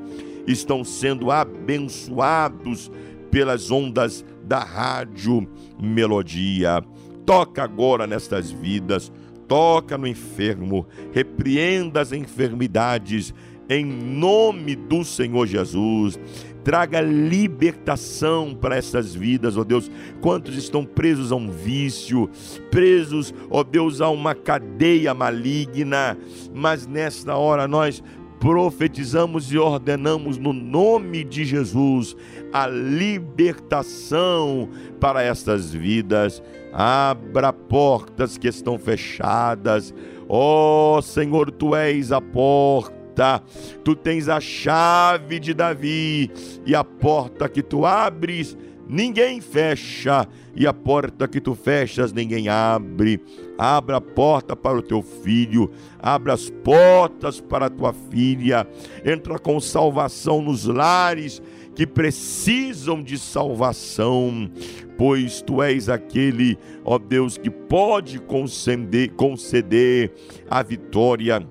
[0.46, 2.92] estão sendo abençoados
[3.28, 5.48] pelas ondas da rádio
[5.82, 6.80] Melodia.
[7.26, 9.10] Toca agora nestas vidas,
[9.50, 13.34] toca no enfermo, repreenda as enfermidades
[13.68, 16.20] em nome do Senhor Jesus.
[16.62, 19.90] Traga libertação para essas vidas, ó Deus.
[20.20, 22.30] Quantos estão presos a um vício,
[22.70, 26.16] presos, ó Deus, a uma cadeia maligna,
[26.54, 28.04] mas nesta hora nós
[28.38, 32.16] profetizamos e ordenamos no nome de Jesus
[32.52, 34.68] a libertação
[35.00, 36.40] para estas vidas.
[36.72, 39.94] Abra portas que estão fechadas.
[40.28, 43.42] Ó oh, Senhor, tu és a porta.
[43.84, 46.30] Tu tens a chave de Davi
[46.64, 48.56] e a porta que tu abres
[48.90, 53.20] ninguém fecha, e a porta que tu fechas, ninguém abre.
[53.56, 58.66] Abra a porta para o teu filho, abra as portas para a tua filha.
[59.04, 61.40] Entra com salvação nos lares
[61.74, 64.50] que precisam de salvação,
[64.98, 70.12] pois tu és aquele, ó Deus, que pode conceder, conceder
[70.50, 71.46] a vitória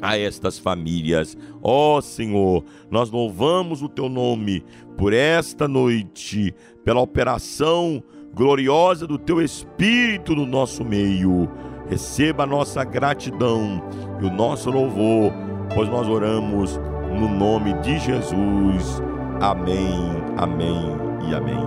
[0.00, 1.36] a estas famílias.
[1.62, 4.64] Ó Senhor, nós louvamos o teu nome
[4.96, 8.02] por esta noite, pela operação
[8.34, 11.48] gloriosa do teu Espírito no nosso meio.
[11.88, 13.82] Receba a nossa gratidão
[14.20, 15.32] e o nosso louvor,
[15.74, 16.78] pois nós oramos
[17.18, 19.05] no nome de Jesus.
[19.40, 20.96] Amém, amém
[21.28, 21.66] e amém.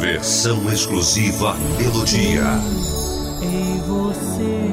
[0.00, 2.44] Versão exclusiva Melodia.
[3.42, 4.70] Ei você,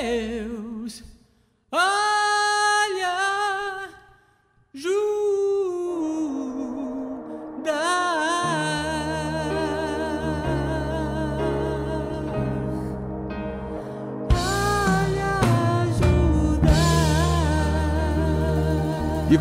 [0.00, 0.39] tem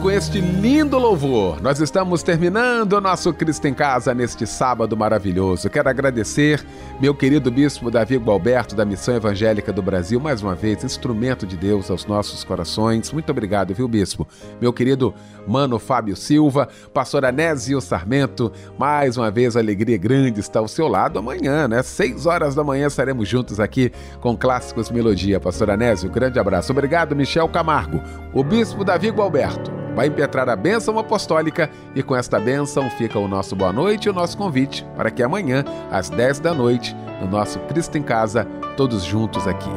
[0.02, 5.70] com este lindo louvor, nós estamos terminando o nosso Cristo em Casa neste sábado maravilhoso.
[5.70, 6.66] Quero agradecer
[7.02, 11.58] meu querido bispo Davi Gualberto, da Missão Evangélica do Brasil, mais uma vez, instrumento de
[11.58, 13.12] Deus aos nossos corações.
[13.12, 14.26] Muito obrigado, viu, bispo?
[14.62, 15.14] Meu querido
[15.46, 21.20] mano Fábio Silva, pastor Anésio Sarmento, mais uma vez, alegria grande estar ao seu lado
[21.20, 21.84] amanhã, né?
[21.84, 23.92] Seis horas da manhã estaremos juntos aqui
[24.22, 25.42] com Clássicos Melodia.
[25.42, 26.72] Pastor Anésio, grande abraço.
[26.72, 28.02] Obrigado, Michel Camargo,
[28.34, 33.28] o bispo Davi Gualberto vai impetrar a bênção apostólica e com esta bênção fica o
[33.28, 37.28] nosso boa noite e o nosso convite para que amanhã, às 10 da noite, no
[37.28, 38.46] nosso Cristo em Casa,
[38.78, 39.70] todos juntos aqui.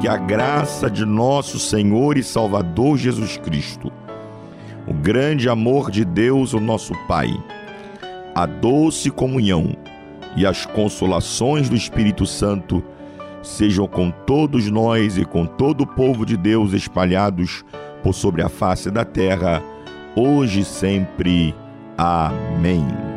[0.00, 3.92] Que a graça de nosso Senhor e Salvador Jesus Cristo,
[4.86, 7.28] o grande amor de Deus, o nosso Pai,
[8.34, 9.76] a doce comunhão
[10.36, 12.82] e as consolações do Espírito Santo
[13.42, 17.64] sejam com todos nós e com todo o povo de Deus espalhados
[18.02, 19.62] por sobre a face da terra,
[20.16, 21.54] hoje e sempre.
[21.96, 23.09] Amém.